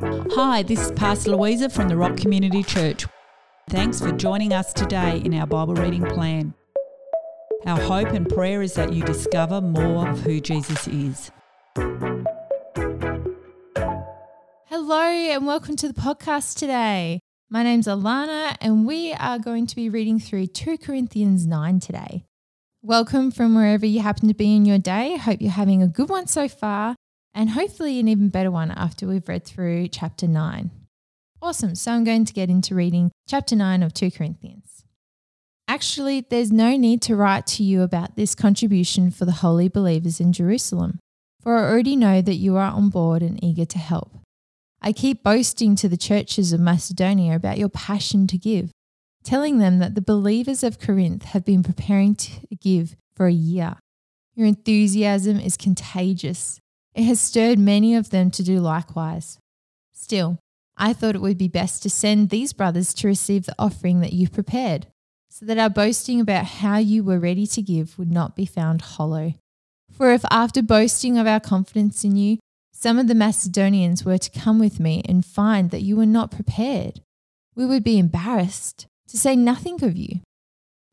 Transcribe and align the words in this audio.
Hi, 0.00 0.62
this 0.62 0.80
is 0.80 0.92
Pastor 0.92 1.32
Louisa 1.32 1.68
from 1.68 1.88
the 1.88 1.96
Rock 1.96 2.16
Community 2.16 2.62
Church. 2.62 3.04
Thanks 3.68 4.00
for 4.00 4.12
joining 4.12 4.52
us 4.52 4.72
today 4.72 5.20
in 5.24 5.34
our 5.34 5.46
Bible 5.46 5.74
reading 5.74 6.04
plan. 6.04 6.54
Our 7.66 7.80
hope 7.80 8.10
and 8.10 8.28
prayer 8.28 8.62
is 8.62 8.74
that 8.74 8.92
you 8.92 9.02
discover 9.02 9.60
more 9.60 10.08
of 10.08 10.20
who 10.20 10.38
Jesus 10.40 10.86
is. 10.86 11.32
Hello, 14.66 15.02
and 15.02 15.44
welcome 15.44 15.74
to 15.74 15.88
the 15.88 16.00
podcast 16.00 16.56
today. 16.56 17.18
My 17.50 17.64
name's 17.64 17.88
Alana, 17.88 18.56
and 18.60 18.86
we 18.86 19.12
are 19.14 19.40
going 19.40 19.66
to 19.66 19.74
be 19.74 19.88
reading 19.88 20.20
through 20.20 20.46
2 20.46 20.78
Corinthians 20.78 21.44
9 21.44 21.80
today. 21.80 22.24
Welcome 22.82 23.32
from 23.32 23.56
wherever 23.56 23.84
you 23.84 24.00
happen 24.00 24.28
to 24.28 24.34
be 24.34 24.54
in 24.54 24.64
your 24.64 24.78
day. 24.78 25.16
Hope 25.16 25.40
you're 25.40 25.50
having 25.50 25.82
a 25.82 25.88
good 25.88 26.08
one 26.08 26.28
so 26.28 26.46
far, 26.46 26.94
and 27.38 27.50
hopefully 27.50 28.00
an 28.00 28.08
even 28.08 28.30
better 28.30 28.50
one 28.50 28.72
after 28.72 29.06
we've 29.06 29.28
read 29.28 29.44
through 29.44 29.86
chapter 29.86 30.26
9. 30.26 30.72
Awesome. 31.40 31.76
So 31.76 31.92
I'm 31.92 32.02
going 32.02 32.24
to 32.24 32.32
get 32.32 32.50
into 32.50 32.74
reading 32.74 33.12
chapter 33.28 33.54
9 33.54 33.84
of 33.84 33.94
2 33.94 34.10
Corinthians. 34.10 34.82
Actually, 35.68 36.26
there's 36.28 36.50
no 36.50 36.76
need 36.76 37.00
to 37.02 37.14
write 37.14 37.46
to 37.46 37.62
you 37.62 37.82
about 37.82 38.16
this 38.16 38.34
contribution 38.34 39.12
for 39.12 39.24
the 39.24 39.30
holy 39.30 39.68
believers 39.68 40.18
in 40.18 40.32
Jerusalem, 40.32 40.98
for 41.40 41.56
I 41.56 41.70
already 41.70 41.94
know 41.94 42.20
that 42.20 42.34
you 42.34 42.56
are 42.56 42.72
on 42.72 42.88
board 42.88 43.22
and 43.22 43.42
eager 43.42 43.66
to 43.66 43.78
help. 43.78 44.18
I 44.82 44.92
keep 44.92 45.22
boasting 45.22 45.76
to 45.76 45.88
the 45.88 45.96
churches 45.96 46.52
of 46.52 46.58
Macedonia 46.58 47.36
about 47.36 47.58
your 47.58 47.68
passion 47.68 48.26
to 48.26 48.36
give, 48.36 48.72
telling 49.22 49.58
them 49.58 49.78
that 49.78 49.94
the 49.94 50.02
believers 50.02 50.64
of 50.64 50.80
Corinth 50.80 51.22
have 51.26 51.44
been 51.44 51.62
preparing 51.62 52.16
to 52.16 52.30
give 52.60 52.96
for 53.14 53.26
a 53.26 53.32
year. 53.32 53.76
Your 54.34 54.48
enthusiasm 54.48 55.38
is 55.38 55.56
contagious. 55.56 56.58
It 56.98 57.04
has 57.04 57.20
stirred 57.20 57.60
many 57.60 57.94
of 57.94 58.10
them 58.10 58.28
to 58.32 58.42
do 58.42 58.58
likewise. 58.58 59.38
Still, 59.92 60.40
I 60.76 60.92
thought 60.92 61.14
it 61.14 61.20
would 61.20 61.38
be 61.38 61.46
best 61.46 61.80
to 61.84 61.90
send 61.90 62.28
these 62.28 62.52
brothers 62.52 62.92
to 62.94 63.06
receive 63.06 63.46
the 63.46 63.54
offering 63.56 64.00
that 64.00 64.12
you've 64.12 64.32
prepared, 64.32 64.88
so 65.30 65.46
that 65.46 65.58
our 65.58 65.70
boasting 65.70 66.20
about 66.20 66.44
how 66.44 66.78
you 66.78 67.04
were 67.04 67.20
ready 67.20 67.46
to 67.46 67.62
give 67.62 67.96
would 68.00 68.10
not 68.10 68.34
be 68.34 68.44
found 68.44 68.82
hollow. 68.82 69.34
For 69.92 70.12
if 70.12 70.24
after 70.28 70.60
boasting 70.60 71.16
of 71.16 71.28
our 71.28 71.38
confidence 71.38 72.02
in 72.02 72.16
you, 72.16 72.38
some 72.72 72.98
of 72.98 73.06
the 73.06 73.14
Macedonians 73.14 74.04
were 74.04 74.18
to 74.18 74.30
come 74.30 74.58
with 74.58 74.80
me 74.80 75.00
and 75.08 75.24
find 75.24 75.70
that 75.70 75.82
you 75.82 75.94
were 75.94 76.04
not 76.04 76.32
prepared, 76.32 77.00
we 77.54 77.64
would 77.64 77.84
be 77.84 78.00
embarrassed, 78.00 78.88
to 79.06 79.16
say 79.16 79.36
nothing 79.36 79.84
of 79.84 79.96
you. 79.96 80.18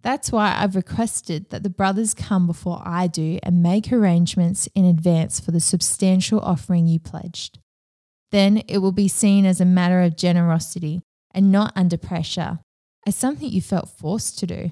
That's 0.06 0.32
why 0.32 0.56
I've 0.56 0.76
requested 0.76 1.50
that 1.50 1.64
the 1.64 1.70
brothers 1.70 2.14
come 2.14 2.46
before 2.46 2.80
I 2.86 3.08
do 3.08 3.40
and 3.42 3.64
make 3.64 3.92
arrangements 3.92 4.70
in 4.76 4.86
advance 4.86 5.40
for 5.40 5.50
the 5.50 5.60
substantial 5.60 6.40
offering 6.42 6.86
you 6.86 7.00
pledged. 7.00 7.58
Then 8.32 8.62
it 8.68 8.78
will 8.78 8.92
be 8.92 9.08
seen 9.08 9.48
as 9.48 9.60
a 9.60 9.66
matter 9.66 10.04
of 10.04 10.16
generosity 10.16 11.02
and 11.34 11.52
not 11.52 11.74
under 11.76 11.98
pressure, 11.98 12.60
as 13.08 13.16
something 13.16 13.50
you 13.50 13.64
felt 13.64 13.90
forced 13.90 14.38
to 14.38 14.46
do. 14.46 14.72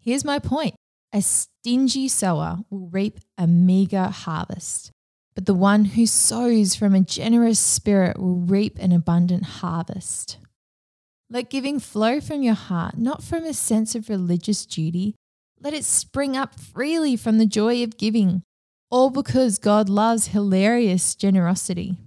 Here's 0.00 0.24
my 0.24 0.40
point 0.40 0.74
a 1.12 1.22
stingy 1.22 2.08
sower 2.08 2.58
will 2.68 2.88
reap 2.88 3.20
a 3.38 3.46
meager 3.46 4.06
harvest, 4.06 4.90
but 5.36 5.46
the 5.46 5.54
one 5.54 5.84
who 5.84 6.04
sows 6.04 6.74
from 6.74 6.96
a 6.96 7.00
generous 7.00 7.60
spirit 7.60 8.18
will 8.18 8.40
reap 8.40 8.76
an 8.80 8.90
abundant 8.90 9.44
harvest. 9.44 10.38
Let 11.30 11.50
giving 11.50 11.78
flow 11.78 12.20
from 12.20 12.42
your 12.42 12.54
heart, 12.54 12.96
not 12.96 13.22
from 13.22 13.44
a 13.44 13.52
sense 13.52 13.94
of 13.94 14.08
religious 14.08 14.64
duty. 14.64 15.14
Let 15.60 15.74
it 15.74 15.84
spring 15.84 16.36
up 16.36 16.58
freely 16.58 17.16
from 17.16 17.36
the 17.36 17.46
joy 17.46 17.82
of 17.82 17.98
giving, 17.98 18.42
all 18.90 19.10
because 19.10 19.58
God 19.58 19.90
loves 19.90 20.28
hilarious 20.28 21.14
generosity. 21.14 21.98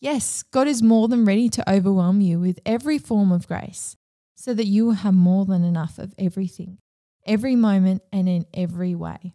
Yes, 0.00 0.42
God 0.42 0.68
is 0.68 0.82
more 0.82 1.06
than 1.06 1.26
ready 1.26 1.50
to 1.50 1.70
overwhelm 1.70 2.22
you 2.22 2.40
with 2.40 2.60
every 2.64 2.96
form 2.96 3.30
of 3.30 3.46
grace 3.46 3.96
so 4.36 4.54
that 4.54 4.66
you 4.66 4.86
will 4.86 4.92
have 4.92 5.14
more 5.14 5.44
than 5.44 5.62
enough 5.62 5.98
of 5.98 6.14
everything, 6.18 6.78
every 7.26 7.56
moment, 7.56 8.02
and 8.10 8.28
in 8.28 8.46
every 8.54 8.94
way. 8.94 9.34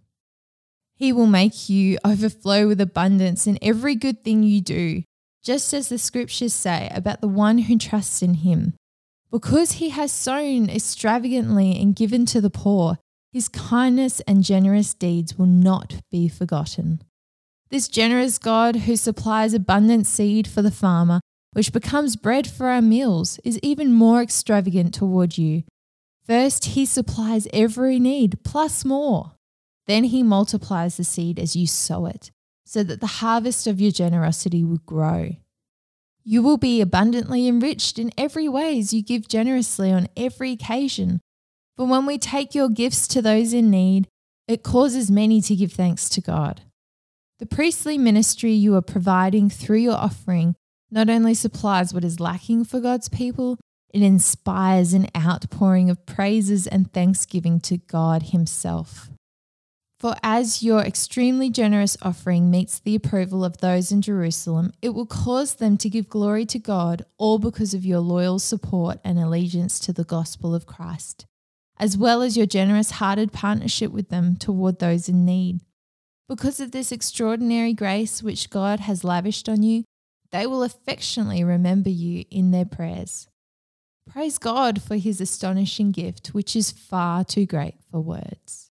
He 0.96 1.14
will 1.14 1.28
make 1.28 1.70
you 1.70 1.98
overflow 2.06 2.68
with 2.68 2.82
abundance 2.82 3.46
in 3.46 3.60
every 3.62 3.96
good 3.96 4.24
thing 4.24 4.42
you 4.44 4.62
do, 4.62 5.04
just 5.44 5.74
as 5.74 5.90
the 5.90 5.98
scriptures 5.98 6.54
say 6.54 6.90
about 6.94 7.22
the 7.22 7.28
one 7.28 7.60
who 7.60 7.78
trusts 7.78 8.22
in 8.22 8.36
him. 8.36 8.74
Because 9.32 9.74
he 9.74 9.90
has 9.90 10.12
sown 10.12 10.70
extravagantly 10.70 11.80
and 11.80 11.96
given 11.96 12.26
to 12.28 12.42
the 12.42 12.50
poor, 12.50 12.98
his 13.32 13.48
kindness 13.48 14.20
and 14.22 14.44
generous 14.44 14.94
deeds 14.94 15.38
will 15.38 15.46
not 15.46 16.02
be 16.12 16.28
forgotten. 16.28 17.02
This 17.70 17.88
generous 17.88 18.38
God 18.38 18.76
who 18.76 18.98
supplies 18.98 19.54
abundant 19.54 20.06
seed 20.06 20.48
for 20.48 20.62
the 20.62 20.70
farmer, 20.70 21.22
which 21.54 21.72
becomes 21.72 22.18
bread 22.18 22.46
for 22.46 22.68
our 22.68 22.82
meals, 22.82 23.40
is 23.46 23.58
even 23.64 23.94
more 23.94 24.22
extravagant 24.22 24.94
toward 24.94 25.38
you. 25.38 25.64
First, 26.28 26.66
he 26.66 26.86
supplies 26.86 27.48
every 27.54 28.00
need, 28.00 28.44
plus 28.44 28.84
more. 28.84 29.32
Then 29.88 30.04
he 30.06 30.24
multiplies 30.24 30.98
the 30.98 31.06
seed 31.06 31.40
as 31.40 31.56
you 31.56 31.68
sow 31.68 32.06
it, 32.06 32.32
so 32.66 32.84
that 32.84 33.00
the 33.00 33.08
harvest 33.08 33.66
of 33.66 33.80
your 33.80 33.92
generosity 33.92 34.64
will 34.66 34.82
grow. 34.86 35.38
You 36.24 36.44
will 36.44 36.58
be 36.58 36.82
abundantly 36.82 37.48
enriched 37.48 37.98
in 37.98 38.12
every 38.18 38.48
way 38.48 38.78
as 38.80 38.94
you 38.94 39.02
give 39.02 39.28
generously 39.28 39.92
on 39.92 40.08
every 40.16 40.52
occasion. 40.52 41.20
For 41.78 41.86
when 41.86 42.06
we 42.06 42.18
take 42.18 42.54
your 42.54 42.70
gifts 42.70 43.08
to 43.10 43.22
those 43.22 43.54
in 43.54 43.72
need, 43.72 44.08
it 44.48 44.64
causes 44.64 45.10
many 45.10 45.42
to 45.42 45.56
give 45.56 45.74
thanks 45.74 46.10
to 46.10 46.22
God. 46.22 46.62
The 47.40 47.46
priestly 47.46 47.98
ministry 47.98 48.52
you 48.52 48.76
are 48.76 48.82
providing 48.82 49.50
through 49.50 49.80
your 49.80 49.96
offering 49.96 50.56
not 50.92 51.10
only 51.10 51.34
supplies 51.34 51.94
what 51.94 52.04
is 52.04 52.20
lacking 52.20 52.66
for 52.66 52.80
God's 52.80 53.10
people, 53.10 53.58
it 53.94 54.02
inspires 54.02 54.94
an 54.94 55.08
outpouring 55.18 55.90
of 55.90 56.06
praises 56.06 56.68
and 56.68 56.92
thanksgiving 56.92 57.60
to 57.62 57.78
God 57.78 58.24
Himself. 58.24 59.10
For 60.02 60.16
as 60.24 60.64
your 60.64 60.80
extremely 60.80 61.52
generous 61.52 61.96
offering 62.02 62.50
meets 62.50 62.80
the 62.80 62.96
approval 62.96 63.46
of 63.46 63.60
those 63.60 63.92
in 63.92 64.02
Jerusalem, 64.02 64.74
it 64.82 64.96
will 64.96 65.06
cause 65.06 65.54
them 65.54 65.78
to 65.78 65.92
give 65.92 66.10
glory 66.10 66.44
to 66.48 66.58
God, 66.58 67.06
all 67.20 67.38
because 67.38 67.76
of 67.76 67.86
your 67.86 68.00
loyal 68.00 68.40
support 68.40 69.00
and 69.04 69.20
allegiance 69.20 69.80
to 69.82 69.94
the 69.94 70.04
gospel 70.04 70.56
of 70.56 70.66
Christ, 70.66 71.28
as 71.78 72.00
well 72.00 72.24
as 72.24 72.36
your 72.36 72.48
generous 72.48 72.90
hearted 72.90 73.32
partnership 73.32 73.92
with 73.92 74.10
them 74.10 74.38
toward 74.38 74.80
those 74.80 75.08
in 75.08 75.24
need. 75.24 75.60
Because 76.28 76.60
of 76.60 76.72
this 76.72 76.92
extraordinary 76.92 77.76
grace 77.76 78.24
which 78.24 78.50
God 78.50 78.80
has 78.80 79.04
lavished 79.04 79.48
on 79.48 79.62
you, 79.62 79.84
they 80.32 80.48
will 80.48 80.64
affectionately 80.64 81.44
remember 81.44 81.92
you 81.92 82.26
in 82.32 82.50
their 82.50 82.66
prayers. 82.66 83.28
Praise 84.10 84.40
God 84.40 84.82
for 84.82 84.96
his 84.96 85.22
astonishing 85.22 85.92
gift, 85.92 86.30
which 86.30 86.56
is 86.56 86.72
far 86.72 87.24
too 87.24 87.46
great 87.46 87.76
for 87.92 88.02
words. 88.02 88.71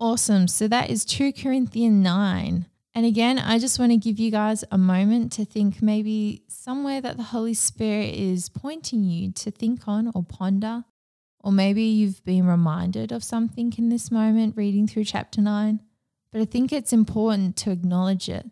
Awesome. 0.00 0.46
So 0.46 0.68
that 0.68 0.90
is 0.90 1.04
2 1.04 1.32
Corinthians 1.32 2.02
9. 2.04 2.66
And 2.94 3.06
again, 3.06 3.38
I 3.38 3.58
just 3.58 3.78
want 3.78 3.92
to 3.92 3.96
give 3.96 4.18
you 4.18 4.30
guys 4.30 4.64
a 4.70 4.78
moment 4.78 5.32
to 5.32 5.44
think 5.44 5.82
maybe 5.82 6.42
somewhere 6.48 7.00
that 7.00 7.16
the 7.16 7.24
Holy 7.24 7.54
Spirit 7.54 8.14
is 8.14 8.48
pointing 8.48 9.04
you 9.04 9.32
to 9.32 9.50
think 9.50 9.86
on 9.86 10.10
or 10.14 10.22
ponder. 10.22 10.84
Or 11.40 11.52
maybe 11.52 11.82
you've 11.82 12.24
been 12.24 12.46
reminded 12.46 13.12
of 13.12 13.22
something 13.22 13.72
in 13.76 13.88
this 13.88 14.10
moment 14.10 14.56
reading 14.56 14.86
through 14.86 15.04
chapter 15.04 15.40
9. 15.40 15.80
But 16.32 16.40
I 16.40 16.44
think 16.44 16.72
it's 16.72 16.92
important 16.92 17.56
to 17.58 17.70
acknowledge 17.70 18.28
it 18.28 18.46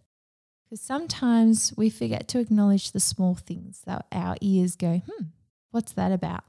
because 0.65 0.81
sometimes 0.81 1.73
we 1.77 1.91
forget 1.91 2.27
to 2.29 2.41
acknowledge 2.41 2.91
the 2.91 3.01
small 3.01 3.35
things 3.35 3.83
that 3.87 4.07
our 4.11 4.37
ears 4.41 4.75
go, 4.75 5.03
hmm, 5.07 5.25
what's 5.71 5.93
that 5.93 6.11
about? 6.11 6.45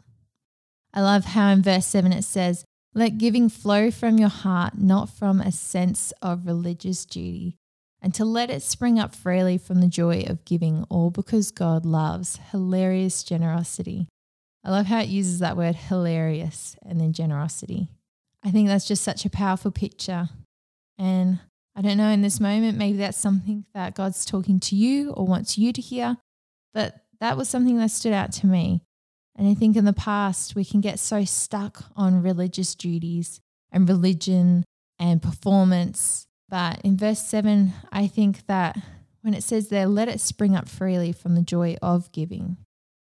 I 0.94 1.02
love 1.02 1.26
how 1.26 1.50
in 1.50 1.62
verse 1.62 1.86
7 1.86 2.12
it 2.14 2.24
says, 2.24 2.66
Let 2.94 3.18
giving 3.18 3.50
flow 3.50 3.92
from 3.92 4.18
your 4.18 4.30
heart, 4.30 4.78
not 4.78 5.10
from 5.10 5.40
a 5.40 5.52
sense 5.52 6.14
of 6.22 6.48
religious 6.48 7.06
duty, 7.06 7.58
and 8.02 8.14
to 8.16 8.26
let 8.26 8.50
it 8.50 8.62
spring 8.62 9.00
up 9.00 9.14
freely 9.16 9.58
from 9.58 9.82
the 9.82 9.88
joy 9.88 10.24
of 10.28 10.46
giving, 10.46 10.86
all 10.90 11.12
because 11.12 11.52
God 11.52 11.86
loves 11.86 12.40
hilarious 12.52 13.24
generosity. 13.24 14.08
I 14.64 14.72
love 14.72 14.88
how 14.88 15.00
it 15.00 15.10
uses 15.10 15.40
that 15.40 15.58
word 15.58 15.76
hilarious 15.76 16.76
and 16.84 17.00
then 17.00 17.14
generosity. 17.14 17.88
I 18.44 18.52
think 18.52 18.68
that's 18.68 18.88
just 18.88 19.04
such 19.04 19.26
a 19.26 19.30
powerful 19.30 19.72
picture 19.72 20.30
and 20.98 21.40
I 21.76 21.82
don't 21.82 21.98
know 21.98 22.10
in 22.10 22.24
this 22.24 22.40
moment, 22.40 22.78
maybe 22.78 22.98
that's 22.98 23.20
something 23.20 23.66
that 23.76 23.94
God's 23.94 24.26
talking 24.26 24.60
to 24.62 24.76
you 24.76 25.12
or 25.12 25.28
wants 25.28 25.60
you 25.60 25.72
to 25.72 25.82
hear. 25.82 26.18
But 26.74 26.96
that 27.20 27.38
was 27.38 27.50
something 27.50 27.78
that 27.78 27.92
stood 27.92 28.14
out 28.14 28.32
to 28.34 28.48
me. 28.48 28.82
And 29.38 29.48
I 29.48 29.54
think 29.54 29.78
in 29.78 29.86
the 29.86 29.94
past, 29.94 30.56
we 30.56 30.66
can 30.66 30.82
get 30.82 31.00
so 31.00 31.24
stuck 31.24 31.86
on 31.96 32.24
religious 32.24 32.74
duties 32.74 33.40
and 33.72 33.88
religion 33.88 34.66
and 35.00 35.22
performance. 35.22 36.26
But 36.50 36.82
in 36.82 36.98
verse 36.98 37.22
7, 37.22 37.74
I 37.92 38.08
think 38.08 38.48
that 38.48 38.78
when 39.22 39.34
it 39.34 39.44
says 39.44 39.70
there, 39.70 39.86
let 39.86 40.08
it 40.08 40.22
spring 40.22 40.56
up 40.56 40.68
freely 40.68 41.12
from 41.12 41.36
the 41.36 41.42
joy 41.42 41.78
of 41.82 42.12
giving, 42.12 42.58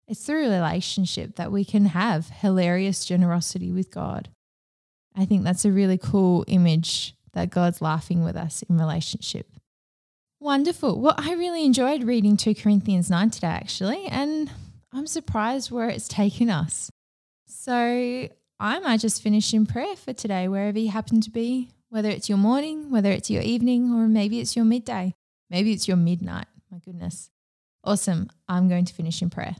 it's 0.07 0.25
through 0.25 0.47
a 0.47 0.49
relationship 0.49 1.35
that 1.35 1.51
we 1.51 1.63
can 1.63 1.85
have 1.85 2.29
hilarious 2.29 3.05
generosity 3.05 3.71
with 3.71 3.91
God. 3.91 4.29
I 5.15 5.25
think 5.25 5.43
that's 5.43 5.65
a 5.65 5.71
really 5.71 5.97
cool 5.97 6.43
image 6.47 7.15
that 7.33 7.51
God's 7.51 7.81
laughing 7.81 8.23
with 8.23 8.35
us 8.35 8.63
in 8.63 8.77
relationship. 8.77 9.51
Wonderful. 10.39 10.99
Well, 10.99 11.15
I 11.17 11.33
really 11.33 11.63
enjoyed 11.63 12.03
reading 12.03 12.37
2 12.37 12.55
Corinthians 12.55 13.09
9 13.09 13.29
today, 13.29 13.47
actually, 13.47 14.05
and 14.07 14.49
I'm 14.91 15.07
surprised 15.07 15.71
where 15.71 15.89
it's 15.89 16.07
taken 16.07 16.49
us. 16.49 16.91
So 17.47 18.29
I 18.59 18.79
might 18.79 18.99
just 18.99 19.21
finish 19.21 19.53
in 19.53 19.65
prayer 19.65 19.95
for 19.95 20.13
today, 20.13 20.47
wherever 20.47 20.79
you 20.79 20.89
happen 20.89 21.21
to 21.21 21.29
be, 21.29 21.69
whether 21.89 22.09
it's 22.09 22.29
your 22.29 22.37
morning, 22.37 22.91
whether 22.91 23.11
it's 23.11 23.29
your 23.29 23.41
evening, 23.41 23.93
or 23.93 24.07
maybe 24.07 24.39
it's 24.39 24.55
your 24.55 24.65
midday. 24.65 25.13
Maybe 25.49 25.73
it's 25.73 25.87
your 25.87 25.97
midnight. 25.97 26.47
My 26.71 26.79
goodness. 26.79 27.29
Awesome. 27.83 28.29
I'm 28.47 28.69
going 28.69 28.85
to 28.85 28.93
finish 28.93 29.21
in 29.21 29.29
prayer. 29.29 29.55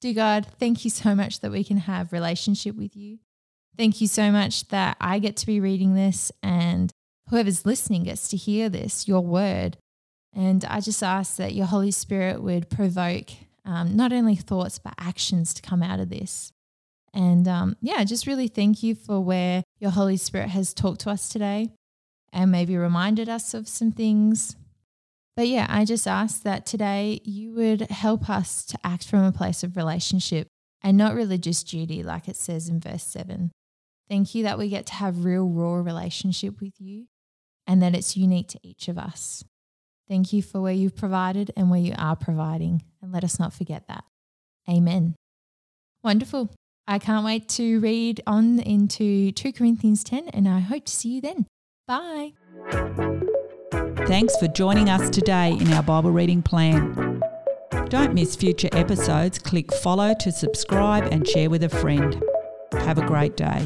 Dear 0.00 0.14
God, 0.14 0.46
thank 0.58 0.84
you 0.84 0.90
so 0.90 1.14
much 1.14 1.40
that 1.40 1.50
we 1.50 1.64
can 1.64 1.78
have 1.78 2.12
relationship 2.12 2.76
with 2.76 2.96
you. 2.96 3.18
Thank 3.76 4.00
you 4.00 4.06
so 4.08 4.30
much 4.30 4.68
that 4.68 4.96
I 5.00 5.18
get 5.18 5.36
to 5.38 5.46
be 5.46 5.60
reading 5.60 5.94
this 5.94 6.32
and 6.42 6.92
whoever's 7.30 7.66
listening 7.66 8.04
gets 8.04 8.28
to 8.30 8.36
hear 8.36 8.68
this, 8.68 9.06
your 9.06 9.20
word. 9.20 9.76
And 10.34 10.64
I 10.64 10.80
just 10.80 11.02
ask 11.02 11.36
that 11.36 11.54
your 11.54 11.66
Holy 11.66 11.90
Spirit 11.90 12.42
would 12.42 12.70
provoke 12.70 13.30
um, 13.68 13.94
not 13.94 14.12
only 14.12 14.34
thoughts, 14.34 14.78
but 14.78 14.94
actions 14.98 15.52
to 15.54 15.62
come 15.62 15.82
out 15.82 16.00
of 16.00 16.08
this. 16.08 16.52
And 17.12 17.46
um, 17.46 17.76
yeah, 17.80 18.02
just 18.04 18.26
really 18.26 18.48
thank 18.48 18.82
you 18.82 18.94
for 18.94 19.20
where 19.20 19.62
your 19.78 19.90
Holy 19.90 20.16
Spirit 20.16 20.48
has 20.50 20.72
talked 20.72 21.00
to 21.02 21.10
us 21.10 21.28
today 21.28 21.70
and 22.32 22.50
maybe 22.50 22.76
reminded 22.76 23.28
us 23.28 23.54
of 23.54 23.68
some 23.68 23.92
things, 23.92 24.56
but 25.38 25.46
yeah, 25.46 25.66
I 25.68 25.84
just 25.84 26.08
ask 26.08 26.42
that 26.42 26.66
today 26.66 27.20
you 27.22 27.52
would 27.52 27.82
help 27.92 28.28
us 28.28 28.64
to 28.64 28.78
act 28.82 29.06
from 29.06 29.22
a 29.22 29.30
place 29.30 29.62
of 29.62 29.76
relationship 29.76 30.48
and 30.82 30.96
not 30.96 31.14
religious 31.14 31.62
duty, 31.62 32.02
like 32.02 32.26
it 32.26 32.34
says 32.34 32.68
in 32.68 32.80
verse 32.80 33.04
7. 33.04 33.52
Thank 34.08 34.34
you 34.34 34.42
that 34.42 34.58
we 34.58 34.68
get 34.68 34.86
to 34.86 34.94
have 34.94 35.24
real, 35.24 35.48
raw 35.48 35.76
relationship 35.76 36.60
with 36.60 36.80
you 36.80 37.06
and 37.68 37.80
that 37.80 37.94
it's 37.94 38.16
unique 38.16 38.48
to 38.48 38.58
each 38.64 38.88
of 38.88 38.98
us. 38.98 39.44
Thank 40.08 40.32
you 40.32 40.42
for 40.42 40.60
where 40.60 40.72
you've 40.72 40.96
provided 40.96 41.52
and 41.56 41.70
where 41.70 41.80
you 41.80 41.94
are 41.98 42.16
providing, 42.16 42.82
and 43.02 43.12
let 43.12 43.24
us 43.24 43.38
not 43.38 43.52
forget 43.52 43.86
that. 43.88 44.04
Amen. 44.68 45.14
Wonderful. 46.02 46.50
I 46.86 46.98
can't 46.98 47.24
wait 47.24 47.48
to 47.50 47.80
read 47.80 48.22
on 48.26 48.60
into 48.60 49.32
2 49.32 49.52
Corinthians 49.52 50.02
10, 50.02 50.28
and 50.28 50.48
I 50.48 50.60
hope 50.60 50.86
to 50.86 50.92
see 50.92 51.16
you 51.16 51.20
then. 51.20 51.46
Bye. 51.86 52.32
Thanks 54.06 54.34
for 54.38 54.48
joining 54.48 54.88
us 54.88 55.10
today 55.10 55.52
in 55.52 55.70
our 55.72 55.82
Bible 55.82 56.10
reading 56.10 56.42
plan. 56.42 57.22
Don't 57.88 58.14
miss 58.14 58.36
future 58.36 58.70
episodes. 58.72 59.38
Click 59.38 59.72
follow 59.74 60.14
to 60.20 60.32
subscribe 60.32 61.04
and 61.12 61.28
share 61.28 61.50
with 61.50 61.62
a 61.62 61.68
friend. 61.68 62.22
Have 62.72 62.96
a 62.96 63.06
great 63.06 63.36
day. 63.36 63.64